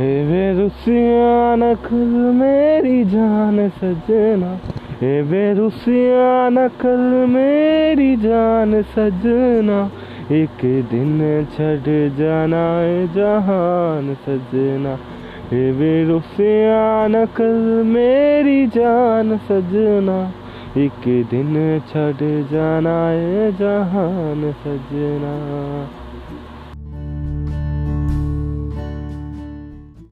ए 0.00 0.24
बेरुसिया 0.24 1.56
नकल 1.56 2.32
मेरी 2.34 3.04
जान 3.04 3.68
सजना। 3.68 4.58
ए 5.06 5.22
बेरुसिया 5.22 6.48
नकल 6.48 7.26
मेरी 7.28 8.16
जान 8.16 8.82
सजना। 8.82 9.90
एक 10.32 10.64
दिन 10.90 11.46
छड़ 11.52 12.16
जाना 12.18 12.80
है 12.80 13.06
जहान 13.06 14.14
सजना। 14.14 14.98
ए 15.56 15.72
बेरुसिया 15.72 17.06
नकल 17.06 17.82
मेरी 17.86 18.66
जान 18.66 19.36
सजना। 19.36 20.32
एक 20.80 21.24
दिन 21.30 21.82
छड़ 21.88 22.52
जाना 22.52 23.08
है 23.08 23.52
जहान 23.52 24.52
सजना। 24.52 25.34